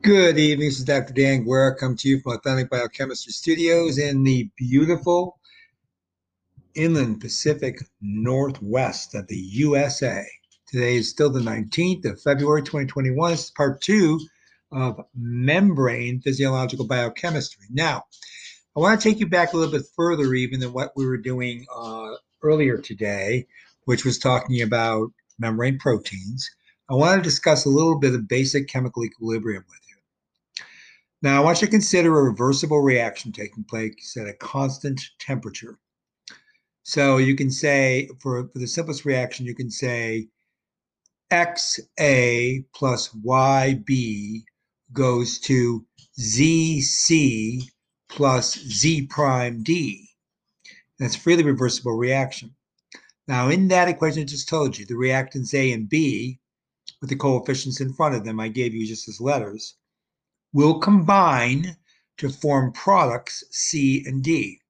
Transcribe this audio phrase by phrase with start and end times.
[0.00, 0.68] Good evening.
[0.68, 1.12] This is Dr.
[1.12, 1.74] Dan Guerra.
[1.74, 5.40] Come to you from Authentic Biochemistry Studios in the beautiful
[6.76, 10.24] inland Pacific Northwest of the USA.
[10.68, 13.32] Today is still the 19th of February 2021.
[13.32, 14.20] This is part two
[14.70, 17.66] of membrane physiological biochemistry.
[17.68, 18.04] Now,
[18.76, 21.18] I want to take you back a little bit further, even than what we were
[21.18, 23.48] doing uh, earlier today,
[23.86, 25.10] which was talking about
[25.40, 26.48] membrane proteins.
[26.88, 29.87] I want to discuss a little bit of basic chemical equilibrium with you.
[31.20, 35.78] Now, I want you to consider a reversible reaction taking place at a constant temperature.
[36.84, 40.28] So you can say, for, for the simplest reaction, you can say
[41.32, 44.44] XA plus YB
[44.92, 45.84] goes to
[46.18, 47.62] ZC
[48.08, 50.08] plus Z prime D.
[50.98, 52.54] That's freely reversible reaction.
[53.26, 56.38] Now, in that equation I just told you, the reactants A and B,
[57.00, 59.74] with the coefficients in front of them, I gave you just as letters,
[60.52, 61.76] will combine
[62.18, 64.60] to form products C and D.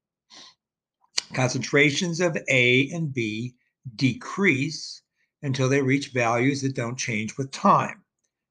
[1.33, 3.55] Concentrations of A and B
[3.95, 5.01] decrease
[5.41, 8.03] until they reach values that don't change with time.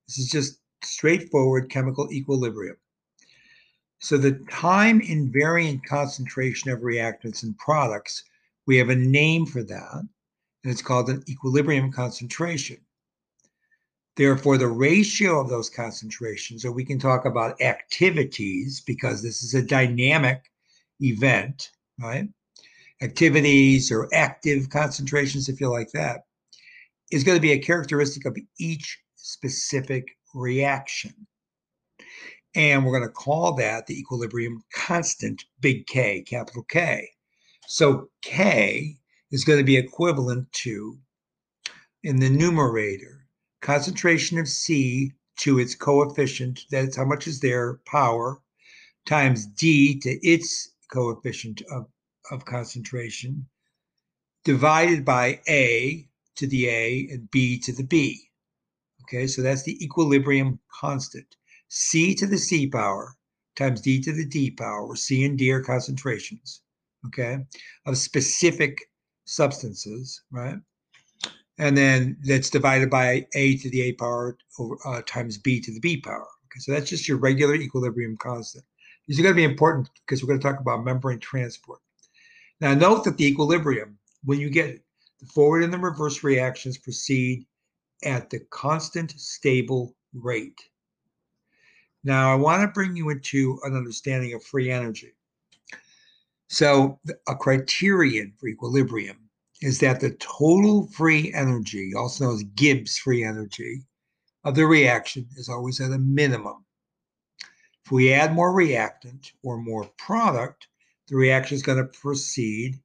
[0.06, 2.76] This is just straightforward chemical equilibrium.
[4.00, 8.22] So the time invariant concentration of reactants and products,
[8.66, 9.96] we have a name for that,
[10.64, 12.78] and it's called an equilibrium concentration.
[14.18, 19.54] Therefore, the ratio of those concentrations, or we can talk about activities because this is
[19.54, 20.50] a dynamic
[21.00, 22.28] event, right?
[23.00, 26.22] Activities or active concentrations, if you like that,
[27.12, 31.14] is going to be a characteristic of each specific reaction.
[32.56, 37.08] And we're going to call that the equilibrium constant, big K, capital K.
[37.68, 38.98] So K
[39.30, 40.98] is going to be equivalent to,
[42.02, 43.17] in the numerator,
[43.60, 48.40] concentration of C to its coefficient, that's how much is their power,
[49.06, 51.86] times D to its coefficient of,
[52.30, 53.46] of concentration,
[54.44, 58.30] divided by A to the A and B to the B.
[59.02, 61.36] Okay, so that's the equilibrium constant.
[61.68, 63.16] C to the C power
[63.56, 66.62] times D to the D power, where C and D are concentrations,
[67.06, 67.38] okay,
[67.86, 68.78] of specific
[69.24, 70.56] substances, right?
[71.58, 75.72] And then that's divided by a to the a power over, uh, times b to
[75.72, 76.26] the b power.
[76.46, 78.64] Okay, so that's just your regular equilibrium constant.
[79.06, 81.80] These are going to be important because we're going to talk about membrane transport.
[82.60, 84.84] Now, note that the equilibrium, when you get it,
[85.20, 87.46] the forward and the reverse reactions proceed
[88.04, 90.60] at the constant stable rate.
[92.04, 95.12] Now, I want to bring you into an understanding of free energy.
[96.48, 99.27] So, a criterion for equilibrium
[99.60, 103.82] is that the total free energy, also known as Gibbs free energy,
[104.44, 106.64] of the reaction is always at a minimum.
[107.84, 110.68] If we add more reactant or more product,
[111.08, 112.80] the reaction is going to proceed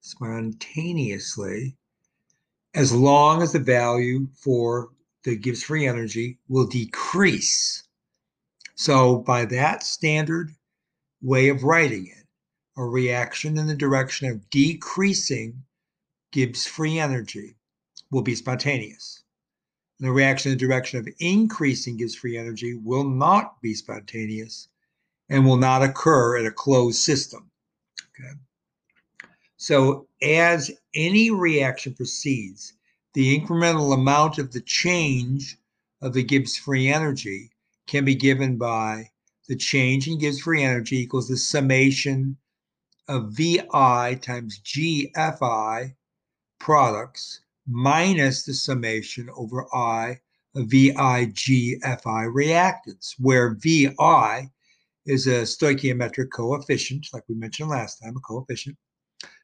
[0.00, 1.76] spontaneously
[2.74, 4.90] as long as the value for
[5.24, 7.84] the Gibbs free energy will decrease.
[8.74, 10.54] So, by that standard
[11.22, 12.26] way of writing it,
[12.76, 15.64] a reaction in the direction of decreasing
[16.30, 17.56] Gibbs free energy
[18.10, 19.22] will be spontaneous.
[20.00, 24.68] The reaction in the direction of increasing Gibbs free energy will not be spontaneous
[25.28, 27.50] and will not occur in a closed system.
[28.18, 28.34] Okay.
[29.56, 32.74] So as any reaction proceeds,
[33.14, 35.56] the incremental amount of the change
[36.00, 37.50] of the Gibbs free energy
[37.86, 39.10] can be given by
[39.48, 42.36] the change in Gibbs free energy equals the summation
[43.08, 45.94] of VI times GFI
[46.58, 50.20] products minus the summation over I
[50.54, 54.50] of VIGFI reactants, where VI
[55.06, 58.76] is a stoichiometric coefficient, like we mentioned last time, a coefficient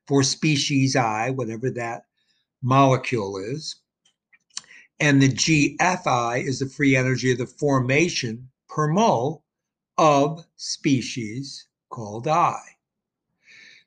[0.07, 2.03] for species I, whatever that
[2.63, 3.77] molecule is.
[5.01, 9.45] And the GFI is the free energy of the formation per mole
[9.99, 12.59] of species called I.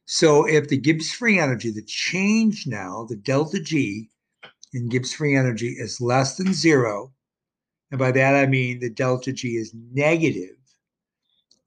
[0.09, 4.09] So if the Gibbs free energy, the change now, the delta G
[4.71, 7.13] in Gibbs free energy is less than zero,
[7.91, 10.55] and by that I mean the delta G is negative,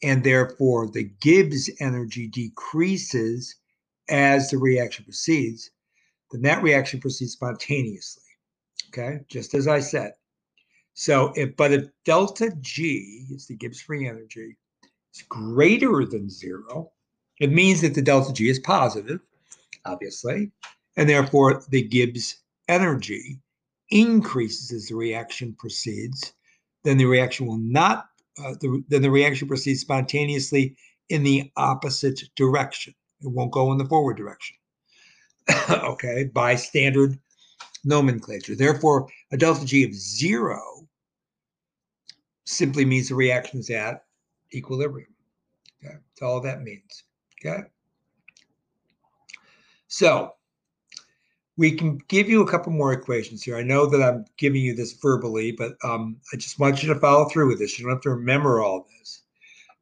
[0.03, 3.57] and therefore the Gibbs energy decreases
[4.09, 5.71] as the reaction proceeds,
[6.31, 8.25] then that reaction proceeds spontaneously.
[8.89, 10.15] Okay, just as I said.
[10.95, 14.57] So if but if delta G is the Gibbs free energy,
[15.15, 16.91] is greater than zero,
[17.41, 19.21] it means that the delta G is positive,
[19.85, 20.53] obviously,
[20.97, 22.37] and therefore the Gibbs
[22.69, 23.39] energy
[23.89, 26.33] increases as the reaction proceeds.
[26.85, 28.07] Then the reaction will not
[28.39, 30.77] uh, the, then the reaction proceeds spontaneously
[31.09, 32.95] in the opposite direction.
[33.23, 34.57] It won't go in the forward direction.
[35.71, 37.19] okay, by standard
[37.85, 38.55] nomenclature.
[38.55, 40.61] Therefore, a delta G of zero
[42.45, 44.05] simply means the reaction is at
[44.55, 45.15] equilibrium.
[45.83, 47.05] Okay, that's all that means.
[47.45, 47.63] Okay.
[49.89, 50.35] So
[51.57, 53.57] we can give you a couple more equations here.
[53.57, 57.01] I know that I'm giving you this verbally, but um, I just want you to
[57.01, 57.79] follow through with this.
[57.79, 59.23] You don't have to remember all this.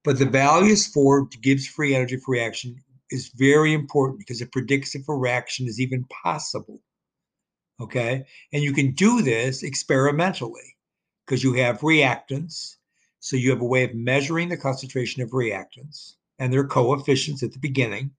[0.05, 2.76] But the values for Gibbs free energy for reaction
[3.10, 6.81] is very important because it predicts if a reaction is even possible.
[7.81, 8.25] Okay.
[8.52, 10.76] And you can do this experimentally
[11.26, 12.76] because you have reactants.
[13.20, 17.52] So you have a way of measuring the concentration of reactants and their coefficients at
[17.52, 18.11] the beginning.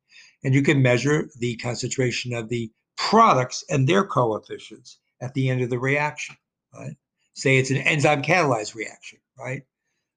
[0.44, 5.62] And you can measure the concentration of the products and their coefficients at the end
[5.62, 6.36] of the reaction,
[6.74, 6.96] right?
[7.34, 9.64] Say it's an enzyme catalyzed reaction, right?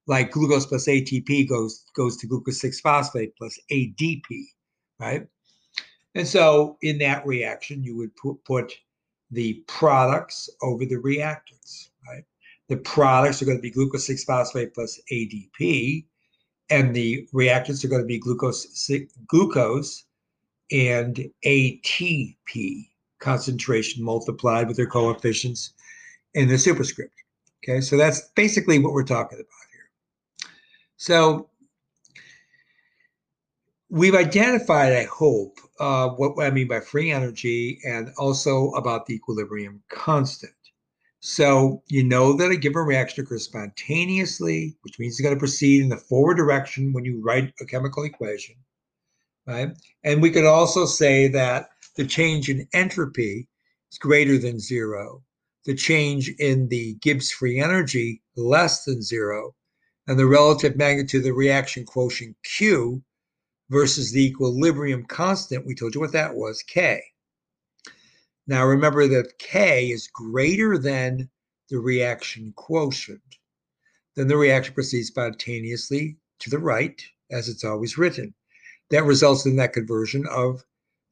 [0.06, 4.22] Like glucose plus ATP goes goes to glucose 6-phosphate plus ADP,
[4.98, 5.26] right?
[6.14, 8.72] And so in that reaction, you would put, put
[9.30, 12.24] the products over the reactants, right?
[12.68, 16.04] The products are going to be glucose 6-phosphate plus ADP,
[16.72, 18.90] and the reactants are going to be glucose
[19.26, 20.04] glucose
[20.70, 22.88] and ATP
[23.20, 25.74] concentration multiplied with their coefficients
[26.34, 27.12] in the superscript.
[27.62, 30.50] Okay, so that's basically what we're talking about here.
[30.96, 31.50] So
[33.90, 39.14] we've identified, I hope, uh, what I mean by free energy and also about the
[39.14, 40.54] equilibrium constant.
[41.22, 45.82] So you know that a given reaction occurs spontaneously, which means it's going to proceed
[45.82, 48.56] in the forward direction when you write a chemical equation
[49.46, 49.70] right?
[50.04, 53.48] And we could also say that the change in entropy
[53.90, 55.22] is greater than zero,
[55.64, 59.54] the change in the Gibbs free energy less than zero,
[60.06, 63.02] and the relative magnitude of the reaction quotient Q
[63.70, 67.02] versus the equilibrium constant, we told you what that was, K.
[68.46, 71.30] Now remember that K is greater than
[71.70, 73.20] the reaction quotient.
[74.16, 77.00] Then the reaction proceeds spontaneously to the right,
[77.30, 78.34] as it's always written
[78.92, 80.62] that results in that conversion of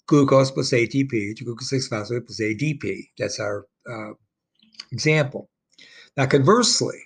[0.07, 3.09] glucose plus ATP to glucose 6-phosphate plus ADP.
[3.19, 4.13] That's our uh,
[4.93, 5.49] example.
[6.17, 6.99] Now, conversely,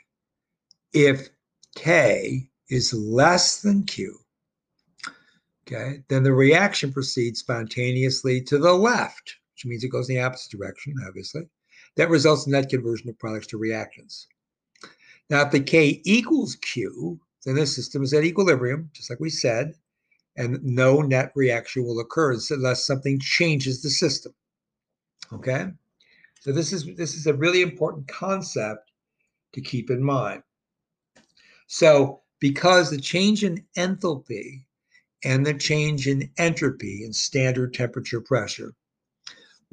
[0.92, 1.28] if
[1.76, 4.18] K is less than Q,
[5.66, 10.22] okay, then the reaction proceeds spontaneously to the left, which means it goes in the
[10.22, 11.48] opposite direction, obviously.
[11.96, 14.26] That results in that conversion of products to reactants.
[15.30, 19.30] Now, if the K equals Q, then the system is at equilibrium, just like we
[19.30, 19.74] said
[20.36, 24.34] and no net reaction will occur unless something changes the system.
[25.32, 25.68] Okay?
[26.40, 28.90] So this is this is a really important concept
[29.52, 30.42] to keep in mind.
[31.66, 34.64] So because the change in enthalpy
[35.24, 38.74] and the change in entropy and standard temperature pressure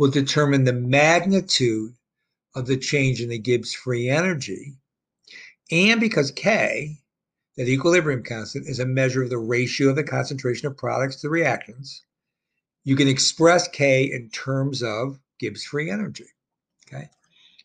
[0.02, 1.94] will determine the magnitude
[2.56, 4.74] of the change in the Gibbs free energy.
[5.72, 6.98] And because K
[7.56, 11.30] that equilibrium constant is a measure of the ratio of the concentration of products to
[11.30, 12.00] the reactants.
[12.84, 16.26] You can express K in terms of Gibbs free energy.
[16.88, 17.08] Okay.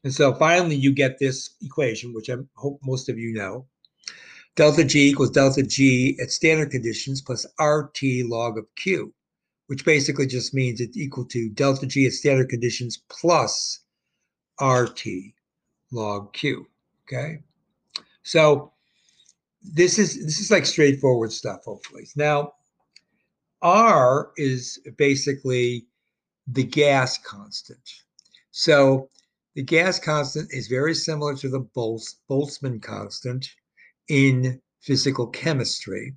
[0.05, 3.65] And so finally, you get this equation, which I hope most of you know.
[4.57, 9.15] Delta G equals delta G at standard conditions plus RT log of Q,
[9.67, 13.81] which basically just means it's equal to delta G at standard conditions plus
[14.61, 15.07] RT
[15.93, 16.67] log Q.
[17.07, 17.41] Okay.
[18.23, 18.73] So
[19.73, 22.53] this is this is like straightforward stuff hopefully now
[23.63, 25.87] r is basically
[26.47, 28.03] the gas constant
[28.53, 29.11] so
[29.55, 33.49] the gas constant is very similar to the Boltz, boltzmann constant
[34.09, 36.15] in physical chemistry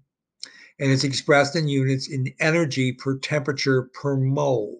[0.79, 4.79] and it's expressed in units in energy per temperature per mole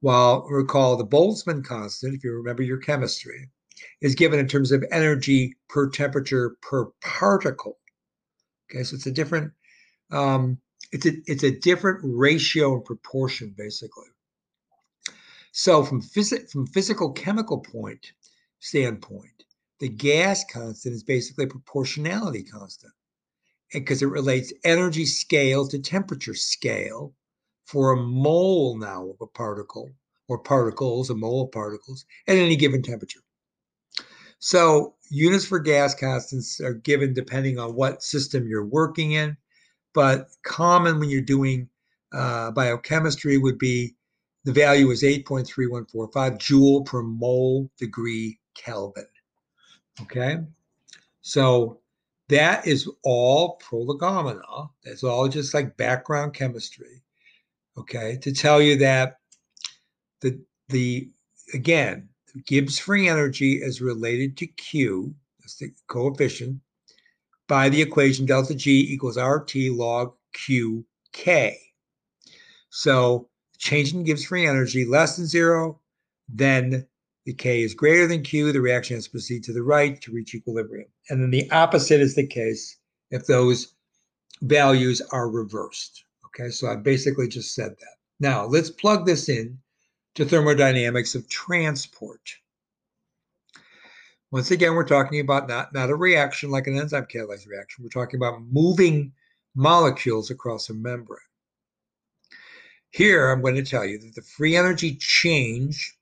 [0.00, 3.48] while recall the boltzmann constant if you remember your chemistry
[4.00, 7.78] is given in terms of energy per temperature per particle.
[8.70, 9.52] Okay, so it's a different,
[10.10, 10.58] um,
[10.90, 14.08] it's a it's a different ratio and proportion basically.
[15.52, 18.12] So from phys- from physical chemical point
[18.58, 19.44] standpoint,
[19.78, 22.92] the gas constant is basically a proportionality constant
[23.72, 27.14] because it relates energy scale to temperature scale
[27.64, 29.90] for a mole now of a particle
[30.28, 33.20] or particles, a mole of particles at any given temperature.
[34.38, 39.36] So units for gas constants are given depending on what system you're working in,
[39.94, 41.68] but common when you're doing
[42.12, 43.94] uh, biochemistry would be
[44.44, 49.06] the value is 8.3145 joule per mole degree Kelvin.
[50.00, 50.38] Okay,
[51.20, 51.81] so
[52.32, 54.70] That is all prolegomena.
[54.82, 57.02] That's all just like background chemistry.
[57.76, 59.18] Okay, to tell you that
[60.22, 61.10] the the
[61.52, 62.08] again
[62.46, 66.58] Gibbs free energy is related to Q, that's the coefficient,
[67.48, 71.54] by the equation delta G equals RT log QK.
[72.70, 75.78] So changing Gibbs free energy less than zero,
[76.30, 76.86] then
[77.24, 80.12] the K is greater than Q, the reaction has to proceed to the right to
[80.12, 80.88] reach equilibrium.
[81.08, 82.78] And then the opposite is the case
[83.10, 83.74] if those
[84.42, 86.04] values are reversed.
[86.26, 87.96] Okay, so I basically just said that.
[88.18, 89.58] Now let's plug this in
[90.14, 92.20] to thermodynamics of transport.
[94.30, 97.84] Once again, we're talking about not, not a reaction like an enzyme catalyzed reaction.
[97.84, 99.12] We're talking about moving
[99.54, 101.18] molecules across a membrane.
[102.90, 105.94] Here, I'm going to tell you that the free energy change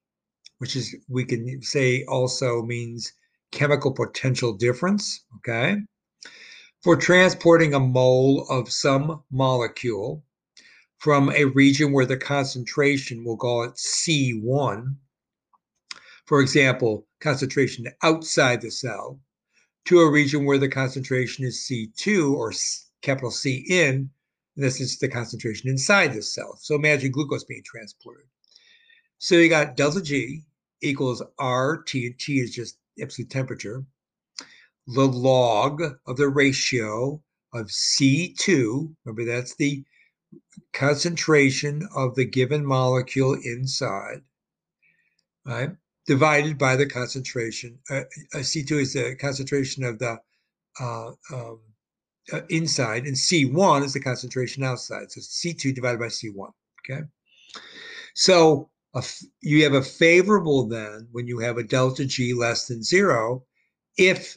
[0.61, 3.15] which is we can say also means
[3.51, 5.79] chemical potential difference, okay?
[6.83, 10.23] For transporting a mole of some molecule
[10.99, 14.97] from a region where the concentration, we'll call it C1,
[16.27, 19.19] for example, concentration outside the cell,
[19.87, 22.53] to a region where the concentration is C2 or
[23.01, 24.11] capital C in,
[24.57, 26.59] this is the concentration inside the cell.
[26.61, 28.27] So imagine glucose being transported.
[29.17, 30.45] So you got delta G
[30.83, 33.85] equals RT, and T is just absolute temperature,
[34.87, 37.23] the log of the ratio
[37.53, 39.85] of C2, remember that's the
[40.73, 44.23] concentration of the given molecule inside,
[45.45, 45.71] right?
[46.07, 47.79] Divided by the concentration.
[47.91, 48.03] Uh,
[48.35, 50.19] uh C2 is the concentration of the
[50.81, 51.61] uh, um,
[52.33, 55.11] uh, inside, and C1 is the concentration outside.
[55.11, 56.51] So C2 divided by C1.
[56.85, 57.03] Okay.
[58.15, 59.05] So a,
[59.41, 63.45] you have a favorable then when you have a delta G less than zero
[63.97, 64.37] if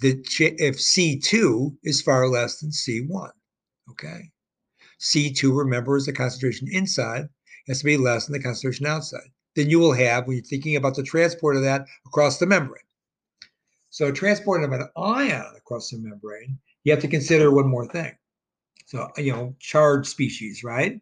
[0.00, 3.30] the if C2 is far less than C1.
[3.90, 4.30] Okay.
[5.00, 7.28] C2, remember, is the concentration inside,
[7.68, 9.28] has to be less than the concentration outside.
[9.54, 12.82] Then you will have, when you're thinking about the transport of that across the membrane.
[13.90, 18.12] So transport of an ion across the membrane, you have to consider one more thing.
[18.86, 21.00] So, you know, charged species, right?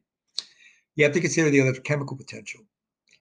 [0.96, 2.60] You have to consider the electrochemical potential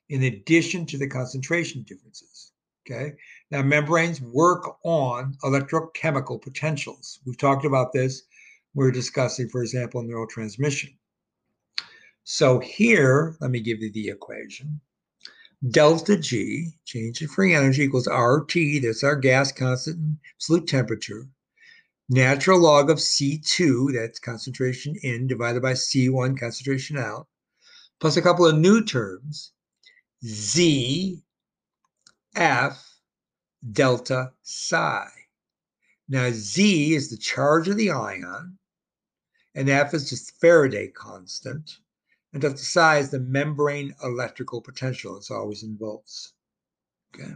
[0.09, 2.51] in addition to the concentration differences.
[2.85, 3.13] Okay.
[3.49, 7.19] Now, membranes work on electrochemical potentials.
[7.25, 8.23] We've talked about this.
[8.75, 10.93] We're discussing, for example, neurotransmission.
[12.25, 14.81] So here, let me give you the equation.
[15.71, 21.27] Delta G, change in free energy, equals RT, that's our gas constant and absolute temperature,
[22.09, 27.27] natural log of C2, that's concentration in, divided by C1, concentration out,
[28.03, 29.53] plus a couple of new terms,
[30.25, 31.23] Z
[32.35, 32.97] F
[33.71, 35.07] delta psi.
[36.09, 38.57] Now, Z is the charge of the ion,
[39.55, 41.77] and F is just Faraday constant,
[42.33, 45.15] and delta psi is the membrane electrical potential.
[45.15, 46.33] It's always in volts.
[47.15, 47.31] Okay.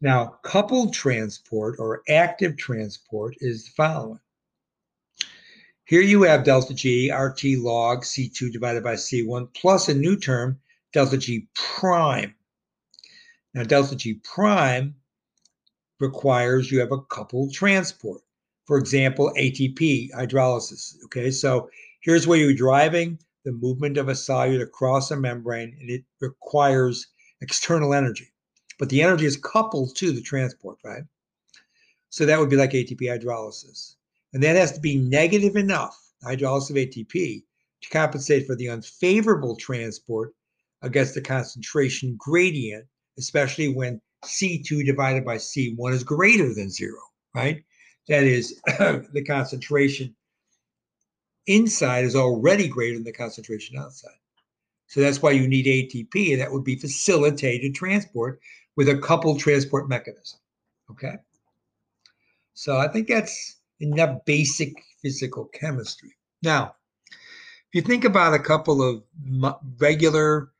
[0.00, 4.18] Now, coupled transport or active transport is the following.
[5.90, 10.60] Here you have delta G, RT log C2 divided by C1, plus a new term,
[10.92, 12.32] delta G prime.
[13.54, 14.94] Now, delta G prime
[15.98, 18.20] requires you have a coupled transport.
[18.66, 20.94] For example, ATP, hydrolysis.
[21.06, 21.68] Okay, so
[22.02, 27.08] here's where you're driving the movement of a solute across a membrane, and it requires
[27.40, 28.28] external energy.
[28.78, 31.02] But the energy is coupled to the transport, right?
[32.10, 33.96] So that would be like ATP hydrolysis.
[34.32, 37.42] And that has to be negative enough, hydrolysis of ATP,
[37.82, 40.34] to compensate for the unfavorable transport
[40.82, 42.86] against the concentration gradient,
[43.18, 47.00] especially when C2 divided by C1 is greater than zero,
[47.34, 47.62] right?
[48.08, 50.14] That is, the concentration
[51.46, 54.10] inside is already greater than the concentration outside.
[54.86, 58.40] So that's why you need ATP, and that would be facilitated transport
[58.76, 60.40] with a coupled transport mechanism.
[60.90, 61.14] Okay.
[62.54, 66.16] So I think that's enough basic physical chemistry.
[66.42, 66.76] Now,
[67.10, 69.02] if you think about a couple of
[69.78, 70.52] regular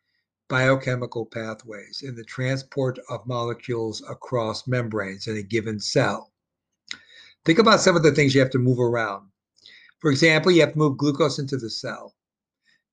[0.49, 6.33] biochemical pathways in the transport of molecules across membranes in a given cell,
[7.45, 9.29] think about some of the things you have to move around.
[10.00, 12.15] For example, you have to move glucose into the cell.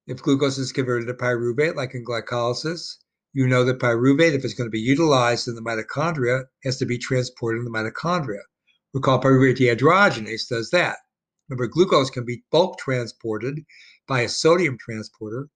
[0.08, 2.98] If glucose is converted to pyruvate, like in glycolysis,
[3.34, 6.86] you know that pyruvate, if it's going to be utilized in the mitochondria, has to
[6.86, 8.42] be transported in the mitochondria.
[8.98, 10.98] Recall pyruvate dehydrogenase does that.
[11.48, 13.64] Remember, glucose can be bulk transported
[14.08, 15.50] by a sodium transporter,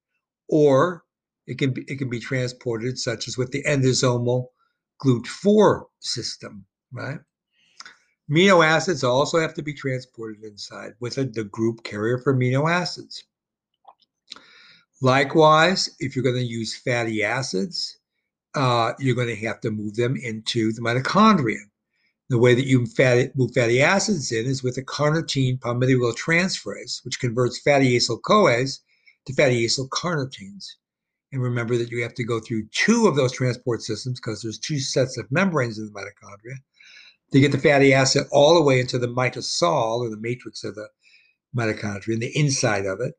[0.47, 1.03] or
[1.47, 4.45] it can be, it can be transported, such as with the endosomal
[5.03, 7.17] GLUT4 system, right?
[8.29, 12.69] Amino acids also have to be transported inside with a, the group carrier for amino
[12.69, 13.23] acids.
[15.01, 17.97] Likewise, if you're going to use fatty acids,
[18.53, 21.70] uh, you're going to have to move them into the mitochondria.
[22.31, 27.03] The way that you fatty, move fatty acids in is with a carnitine palmitoyl transferase,
[27.03, 28.79] which converts fatty acyl CoAs
[29.25, 30.63] to fatty acyl carnitines.
[31.33, 34.57] And remember that you have to go through two of those transport systems because there's
[34.57, 36.55] two sets of membranes in the mitochondria
[37.33, 40.75] to get the fatty acid all the way into the mitosol or the matrix of
[40.75, 40.87] the
[41.53, 43.13] mitochondria, in the inside of it.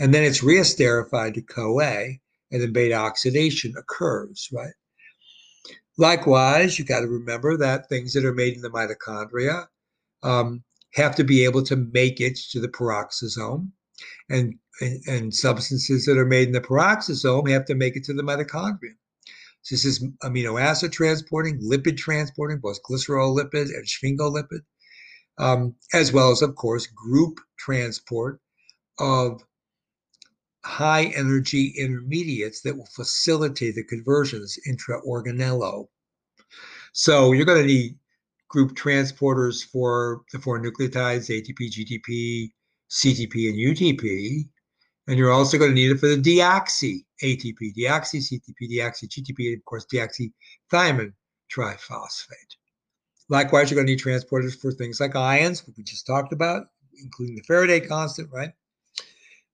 [0.00, 2.18] And then it's reesterified to CoA,
[2.50, 4.72] and then beta oxidation occurs, right?
[5.98, 9.66] Likewise, you got to remember that things that are made in the mitochondria
[10.22, 10.62] um,
[10.94, 13.70] have to be able to make it to the peroxisome,
[14.30, 18.14] and, and, and substances that are made in the peroxisome have to make it to
[18.14, 18.94] the mitochondria.
[19.62, 24.60] So this is amino acid transporting, lipid transporting, both glycerol-lipid and sphingolipid,
[25.38, 28.40] um, as well as, of course, group transport
[29.00, 29.42] of
[30.64, 35.86] high energy intermediates that will facilitate the conversions intra-organello.
[36.92, 37.96] So you're going to need
[38.48, 42.50] group transporters for the four nucleotides, ATP, GTP,
[42.90, 44.48] CTP, and UTP.
[45.06, 49.48] And you're also going to need it for the deoxy ATP, deoxy CTP, deoxy GTP,
[49.48, 51.12] and of course, deoxythymine
[51.54, 52.56] triphosphate.
[53.30, 56.66] Likewise, you're going to need transporters for things like ions, which we just talked about,
[57.02, 58.52] including the Faraday constant, right?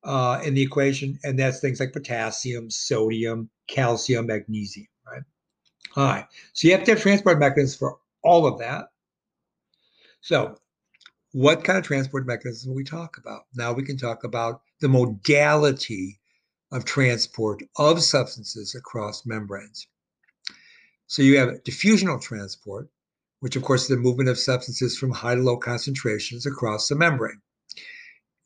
[0.04, 5.22] Uh, in the equation, and that's things like potassium, sodium, calcium, magnesium, right?
[5.96, 6.26] All right.
[6.52, 8.86] So you have to have transport mechanisms for all of that.
[10.20, 10.58] So,
[11.32, 13.42] what kind of transport mechanisms will we talk about?
[13.54, 16.20] Now we can talk about the modality
[16.70, 19.86] of transport of substances across membranes.
[21.06, 22.88] So you have diffusional transport,
[23.40, 26.94] which of course is the movement of substances from high to low concentrations across the
[26.94, 27.40] membrane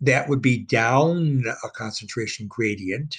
[0.01, 3.17] that would be down a concentration gradient.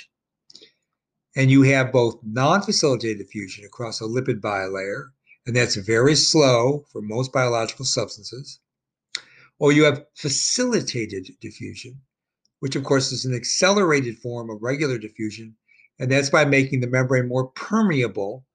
[1.36, 5.10] And you have both non facilitated diffusion across a lipid bilayer,
[5.46, 8.60] and that's very slow for most biological substances.
[9.60, 12.00] Or you have facilitated diffusion,
[12.60, 15.56] which of course is an accelerated form of regular diffusion,
[16.00, 18.46] and that's by making the membrane more permeable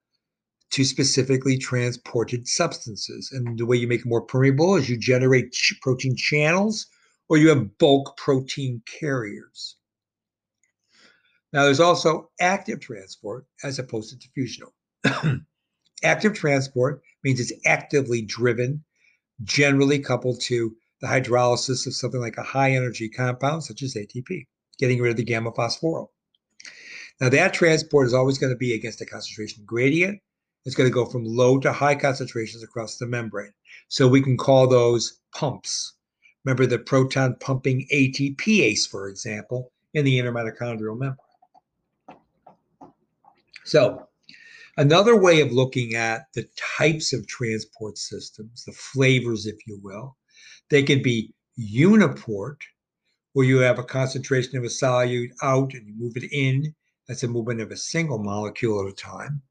[0.70, 3.30] to specifically transported substances.
[3.32, 6.86] And the way you make it more permeable is you generate protein channels
[7.28, 9.76] or you have bulk protein carriers.
[11.52, 14.72] Now, there's also active transport as opposed to diffusional.
[16.04, 18.84] active transport means it's actively driven,
[19.44, 24.46] generally coupled to the hydrolysis of something like a high energy compound, such as ATP,
[24.78, 26.08] getting rid of the gamma phosphoryl.
[27.20, 30.20] Now, that transport is always going to be against a concentration gradient.
[30.64, 33.52] It's going to go from low to high concentrations across the membrane.
[33.88, 35.93] So we can call those pumps.
[36.44, 41.16] Remember the proton pumping ATPase, for example, in the intermitochondrial membrane.
[43.64, 44.08] So,
[44.76, 50.16] another way of looking at the types of transport systems, the flavors, if you will,
[50.68, 52.56] they can be uniport,
[53.32, 56.74] where you have a concentration of a solute out and you move it in.
[57.08, 59.42] That's a movement of a single molecule at a time.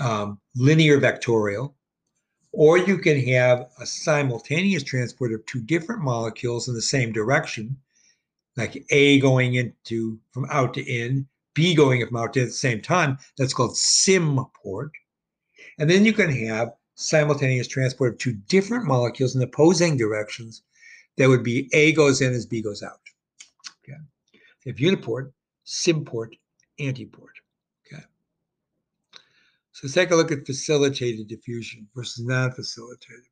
[0.00, 1.74] Um, linear vectorial,
[2.52, 7.76] or you can have a simultaneous transport of two different molecules in the same direction,
[8.56, 12.50] like A going into from out to in, B going from out to in at
[12.50, 13.18] the same time.
[13.38, 14.90] That's called symport.
[15.78, 20.62] And then you can have simultaneous transport of two different molecules in opposing directions.
[21.16, 23.00] That would be A goes in as B goes out.
[23.84, 23.98] Okay.
[24.64, 25.32] If uniport,
[25.66, 26.32] symport,
[26.78, 27.31] antiport.
[29.72, 33.24] So let's take a look at facilitated diffusion versus non-facilitated.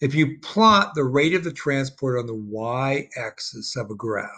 [0.00, 4.28] If you plot the rate of the transport on the y-axis of a graph,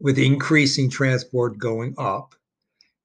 [0.00, 2.34] with increasing transport going up,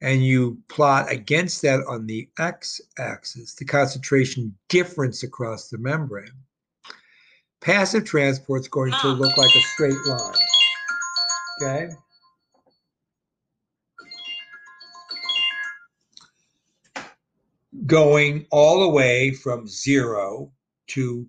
[0.02, 6.32] and you plot against that on the x-axis the concentration difference across the membrane,
[7.62, 9.12] passive transport is going to ah.
[9.14, 10.34] look like a straight line.
[11.62, 11.90] Okay?
[17.86, 20.52] Going all the way from zero
[20.88, 21.28] to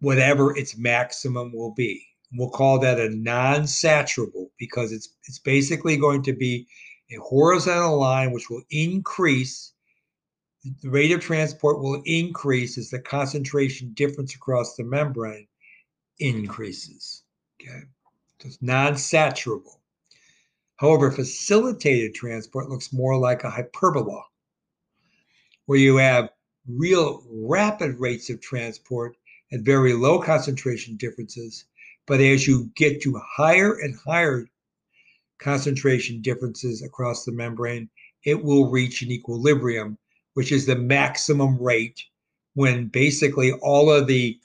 [0.00, 2.04] whatever its maximum will be.
[2.32, 6.66] We'll call that a non-saturable because it's it's basically going to be
[7.10, 9.72] a horizontal line which will increase
[10.82, 15.48] the rate of transport will increase as the concentration difference across the membrane
[16.18, 17.22] increases.
[17.60, 17.80] Okay,
[18.40, 19.80] so it's non-saturable.
[20.76, 24.22] However, facilitated transport looks more like a hyperbola
[25.70, 26.30] where you have
[26.66, 29.16] real rapid rates of transport
[29.52, 31.64] and very low concentration differences.
[32.08, 34.48] But as you get to higher and higher
[35.38, 37.88] concentration differences across the membrane,
[38.24, 39.96] it will reach an equilibrium,
[40.34, 42.02] which is the maximum rate
[42.54, 44.40] when basically all of the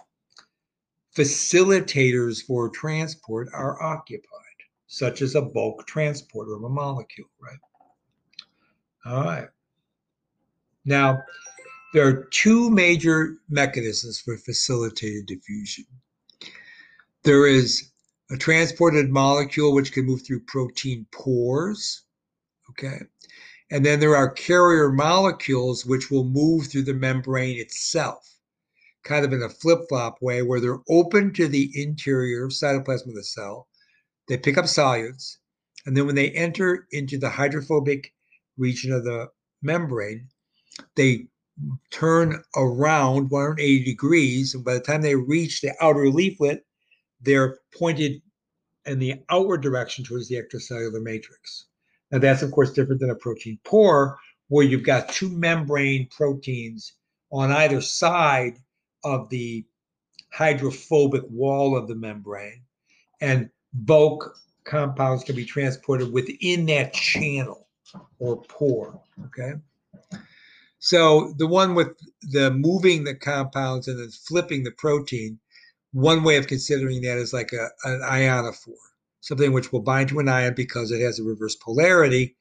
[1.17, 7.57] facilitators for transport are occupied, such as a bulk transporter of a molecule, right?
[9.07, 9.47] All right.
[10.85, 11.23] Now,
[11.93, 15.85] there are two major mechanisms for facilitated diffusion.
[17.23, 17.89] There is
[18.29, 22.03] a transported molecule which can move through protein pores,
[22.69, 22.99] okay?
[23.71, 28.37] And then there are carrier molecules which will move through the membrane itself,
[29.03, 33.15] kind of in a flip flop way where they're open to the interior cytoplasm of
[33.15, 33.67] the cell.
[34.27, 35.37] They pick up solutes.
[35.85, 38.13] And then when they enter into the hydrophobic
[38.57, 39.29] region of the
[39.61, 40.27] membrane,
[40.95, 41.27] they
[41.91, 44.53] turn around 180 degrees.
[44.53, 46.65] And by the time they reach the outer leaflet,
[47.21, 48.21] they're pointed
[48.85, 51.65] in the outward direction towards the extracellular matrix.
[52.11, 54.17] Now, that's of course different than a protein pore,
[54.49, 56.93] where you've got two membrane proteins
[57.31, 58.57] on either side
[59.03, 59.65] of the
[60.31, 62.61] hydrophobic wall of the membrane,
[63.21, 67.67] and bulk compounds can be transported within that channel
[68.19, 69.01] or pore.
[69.25, 69.53] Okay.
[70.79, 71.89] So the one with
[72.21, 75.39] the moving the compounds and then flipping the protein,
[75.93, 78.73] one way of considering that is like a, an ionophore,
[79.21, 82.35] something which will bind to an ion because it has a reverse polarity,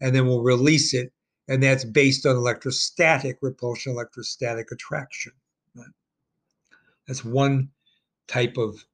[0.00, 1.12] and then we'll release it.
[1.48, 5.32] And that's based on electrostatic repulsion, electrostatic attraction.
[7.06, 7.70] That's one
[8.26, 8.84] type of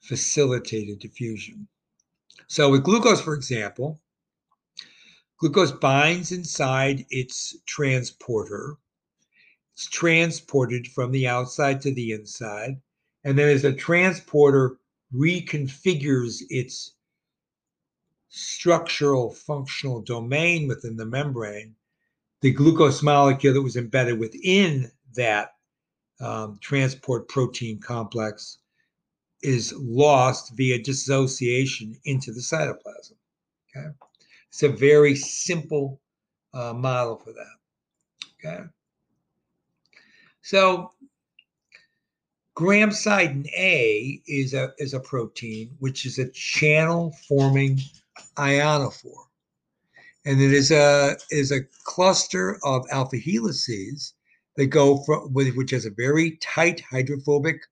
[0.00, 1.66] facilitated diffusion.
[2.48, 4.01] So with glucose, for example,
[5.42, 8.76] Glucose binds inside its transporter.
[9.74, 12.80] It's transported from the outside to the inside.
[13.24, 14.78] And then as the transporter
[15.12, 16.92] reconfigures its
[18.28, 21.74] structural functional domain within the membrane,
[22.40, 25.56] the glucose molecule that was embedded within that
[26.20, 28.58] um, transport protein complex
[29.42, 33.16] is lost via dissociation into the cytoplasm.
[33.76, 33.88] Okay.
[34.52, 35.98] It's a very simple
[36.52, 37.56] uh, model for that.
[38.44, 38.64] Okay.
[40.42, 40.92] So
[42.54, 47.80] gramicidin A is a is a protein which is a channel forming
[48.36, 49.24] ionophore.
[50.26, 54.12] And it is a is a cluster of alpha helices
[54.56, 57.62] that go from which has a very tight hydrophobic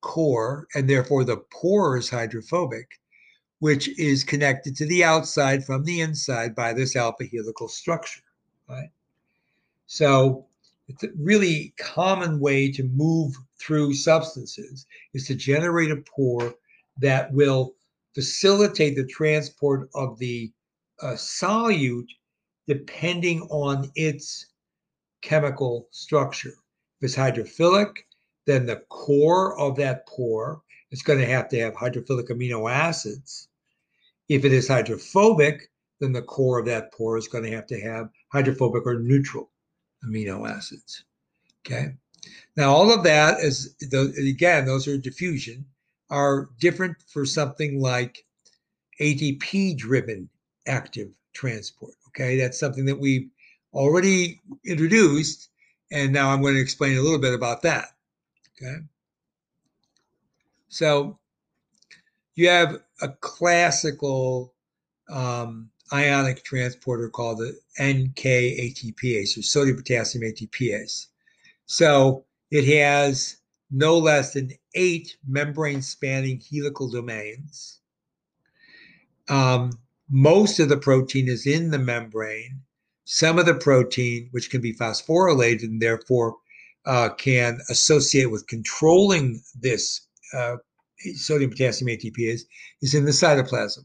[0.00, 2.98] core, and therefore the pore is hydrophobic
[3.60, 8.22] which is connected to the outside from the inside by this alpha helical structure.
[8.68, 8.90] Right?
[9.86, 10.46] So
[10.88, 16.54] it's a really common way to move through substances is to generate a pore
[16.98, 17.74] that will
[18.14, 20.50] facilitate the transport of the
[21.02, 22.08] uh, solute
[22.66, 24.46] depending on its
[25.22, 26.54] chemical structure.
[27.00, 27.92] If it's hydrophilic,
[28.46, 33.48] then the core of that pore is going to have to have hydrophilic amino acids
[34.30, 37.80] if it is hydrophobic, then the core of that pore is going to have to
[37.80, 39.50] have hydrophobic or neutral
[40.06, 41.04] amino acids.
[41.66, 41.94] Okay.
[42.56, 45.64] Now, all of that is, again, those are diffusion,
[46.10, 48.24] are different for something like
[49.00, 50.28] ATP driven
[50.68, 51.94] active transport.
[52.08, 52.38] Okay.
[52.38, 53.28] That's something that we've
[53.74, 55.48] already introduced.
[55.90, 57.88] And now I'm going to explain a little bit about that.
[58.62, 58.76] Okay.
[60.68, 61.18] So
[62.36, 64.54] you have a classical
[65.08, 71.06] um, ionic transporter called the NK-ATPase or sodium potassium ATPase.
[71.66, 73.36] So it has
[73.70, 77.80] no less than eight membrane spanning helical domains.
[79.28, 79.70] Um,
[80.08, 82.62] most of the protein is in the membrane.
[83.04, 86.36] Some of the protein, which can be phosphorylated and therefore
[86.84, 90.56] uh, can associate with controlling this uh,
[91.14, 92.46] sodium potassium ATPase is
[92.82, 93.84] is in the cytoplasm.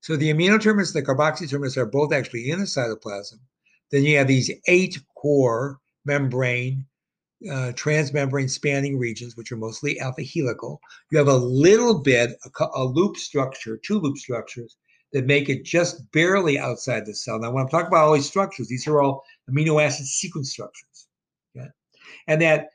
[0.00, 3.40] So the amino terminus the carboxy terminus are both actually in the cytoplasm.
[3.90, 6.84] Then you have these eight core membrane,
[7.50, 10.80] uh, transmembrane spanning regions, which are mostly alpha helical.
[11.10, 14.76] You have a little bit, a, a loop structure, two loop structures
[15.12, 17.38] that make it just barely outside the cell.
[17.38, 21.08] Now, when I'm talking about all these structures, these are all amino acid sequence structures.
[22.28, 22.70] And that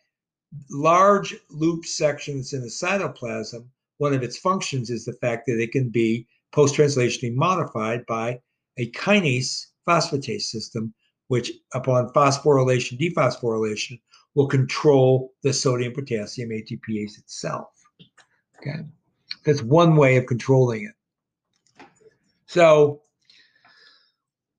[0.69, 3.65] large loop sections in the cytoplasm,
[3.97, 8.39] one of its functions is the fact that it can be post translationally modified by
[8.77, 10.93] a kinase phosphatase system,
[11.27, 13.99] which upon phosphorylation, dephosphorylation,
[14.35, 17.69] will control the sodium potassium ATPase itself.
[18.57, 18.83] Okay,
[19.45, 21.85] that's one way of controlling it.
[22.45, 23.01] So,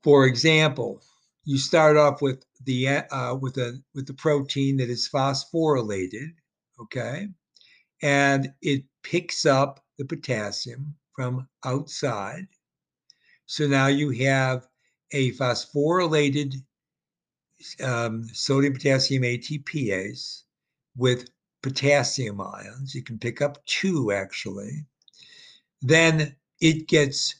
[0.02, 1.02] for example,
[1.44, 6.35] you start off with the uh, with the with the protein that is phosphorylated,
[6.81, 7.28] okay,
[8.02, 12.46] and it picks up the potassium from outside.
[13.46, 14.66] So now you have
[15.12, 16.55] a phosphorylated
[17.83, 20.42] um, sodium potassium ATPase
[20.96, 21.28] with
[21.62, 22.94] potassium ions.
[22.94, 24.87] You can pick up two actually.
[25.81, 27.35] Then it gets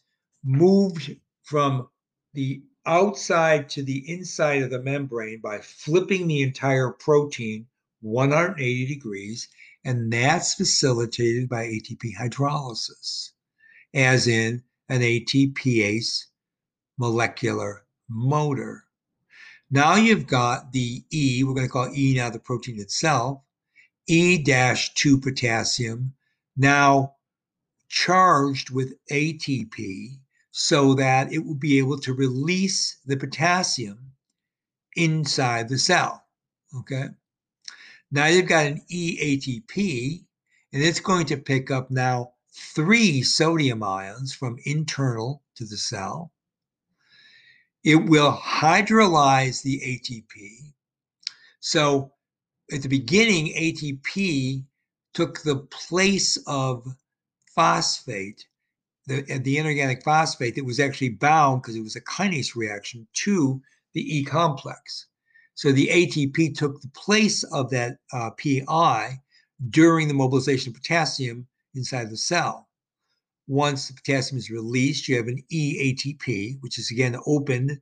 [0.45, 1.89] moved from
[2.35, 7.67] the outside to the inside of the membrane by flipping the entire protein
[8.01, 9.49] 180 degrees,
[9.85, 13.31] and that's facilitated by ATP hydrolysis,
[13.95, 16.27] as in an ATPase
[16.99, 18.85] molecular motor.
[19.71, 23.41] Now you've got the E, we're going to call E now the protein itself,
[24.09, 26.15] E-2 potassium,
[26.57, 27.15] now
[27.89, 30.19] charged with ATP
[30.53, 34.13] so that it will be able to release the potassium
[34.95, 36.25] inside the cell.
[36.79, 37.09] Okay.
[38.11, 40.25] Now you've got an EATP,
[40.73, 46.33] and it's going to pick up now three sodium ions from internal to the cell.
[47.83, 50.75] It will hydrolyze the ATP.
[51.61, 52.13] So
[52.71, 54.65] at the beginning, ATP
[55.15, 56.87] took the place of
[57.55, 58.47] phosphate
[59.07, 63.61] the, the inorganic phosphate that was actually bound because it was a kinase reaction to
[63.95, 65.07] the E complex.
[65.55, 69.19] So the ATP took the place of that uh, PI
[69.71, 72.69] during the mobilization of potassium inside the cell.
[73.49, 77.81] Once the potassium is released, you have an EATP, which is again open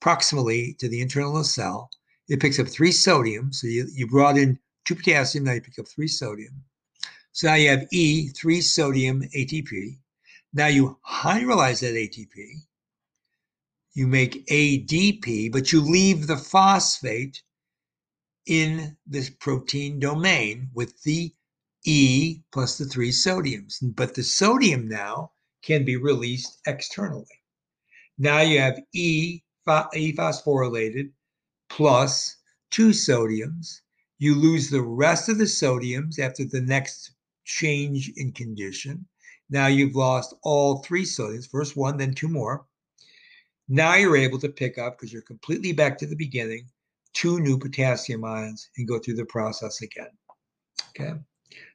[0.00, 1.90] proximally to the internal of the cell.
[2.28, 3.52] It picks up three sodium.
[3.52, 6.62] So you, you brought in two potassium, now you pick up three sodium.
[7.32, 9.98] So now you have E, three sodium ATP.
[10.54, 12.66] Now you hydrolyze that ATP,
[13.94, 17.42] you make ADP, but you leave the phosphate
[18.46, 21.34] in this protein domain with the
[21.84, 23.78] E plus the three sodiums.
[23.82, 27.40] But the sodium now can be released externally.
[28.18, 29.42] Now you have E,
[29.94, 31.12] e phosphorylated
[31.70, 32.36] plus
[32.70, 33.80] two sodiums.
[34.18, 37.12] You lose the rest of the sodiums after the next
[37.44, 39.08] change in condition.
[39.52, 42.64] Now you've lost all three sodiums, first one, then two more.
[43.68, 46.70] Now you're able to pick up, because you're completely back to the beginning,
[47.12, 50.08] two new potassium ions and go through the process again.
[50.88, 51.12] Okay.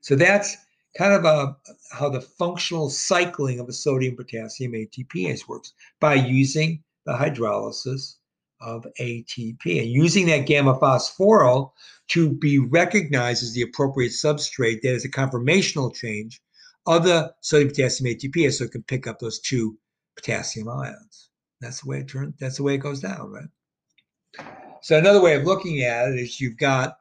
[0.02, 0.58] So that's
[0.98, 1.54] kind of a, uh,
[1.92, 8.16] how the functional cycling of a sodium potassium ATPase works by using the hydrolysis
[8.60, 11.74] of ATP and using that gamma phosphoryl
[12.08, 16.42] to be recognized as the appropriate substrate that is a conformational change
[16.88, 19.78] of the sodium potassium ATP so it can pick up those two
[20.15, 21.30] potassium ions.
[21.60, 24.47] That's the way it turns, that's the way it goes down, right?
[24.82, 26.97] So another way of looking at it is you've got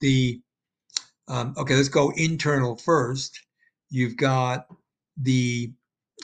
[0.00, 0.40] the
[1.28, 3.40] um, okay, let's go internal first.
[3.88, 4.66] You've got
[5.16, 5.72] the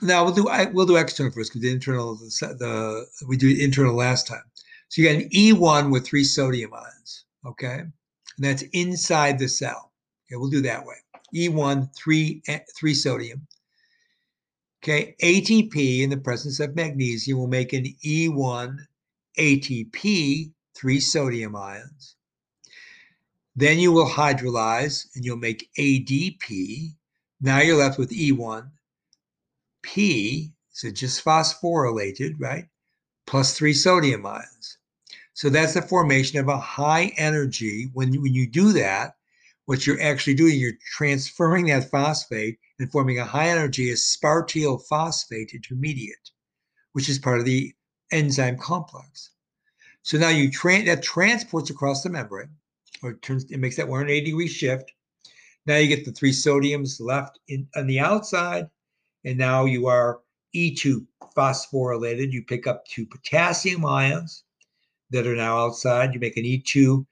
[0.02, 3.56] now we'll do I, we'll do external first because the internal the, the we do
[3.58, 4.42] internal last time.
[4.88, 7.92] So you got an E1 with three sodium ions, okay, and
[8.38, 9.92] that's inside the cell.
[10.26, 10.96] Okay, we'll do that way.
[11.36, 13.46] E1, 3, eh, 3 sodium.
[14.82, 18.78] Okay, ATP in the presence of magnesium will make an E1
[19.38, 22.16] ATP, 3 sodium ions.
[23.54, 26.94] Then you will hydrolyze and you'll make ADP.
[27.40, 28.70] Now you're left with E1
[29.82, 32.68] P, so just phosphorylated, right?
[33.26, 34.78] Plus 3 sodium ions.
[35.32, 37.90] So that's the formation of a high energy.
[37.92, 39.15] When, when you do that,
[39.66, 45.52] what you're actually doing, you're transferring that phosphate and forming a high energy aspartyl phosphate
[45.52, 46.30] intermediate,
[46.92, 47.72] which is part of the
[48.12, 49.30] enzyme complex.
[50.02, 52.50] So now you tra- that transports across the membrane,
[53.02, 54.92] or it turns it makes that 180 degree shift.
[55.66, 58.70] Now you get the three sodiums left in on the outside,
[59.24, 60.20] and now you are
[60.54, 61.04] E2
[61.36, 62.30] phosphorylated.
[62.30, 64.44] You pick up two potassium ions
[65.10, 66.14] that are now outside.
[66.14, 67.04] You make an E2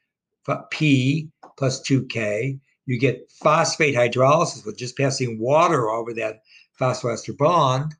[0.70, 2.58] P plus 2K.
[2.86, 6.42] You get phosphate hydrolysis with just passing water over that
[6.80, 7.94] phosphoester bond.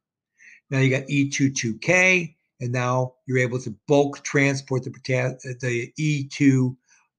[0.70, 4.90] Now you got E22K, and now you're able to bulk transport the,
[5.60, 6.76] the E2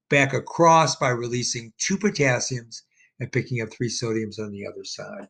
[0.10, 2.82] back across by releasing two potassiums
[3.19, 5.28] and picking up three sodiums on the other side.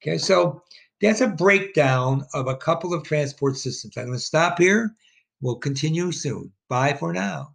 [0.00, 0.62] Okay, so
[1.00, 3.96] that's a breakdown of a couple of transport systems.
[3.96, 4.94] I'm going to stop here
[5.40, 6.52] We'll continue soon.
[6.68, 7.54] Bye for now.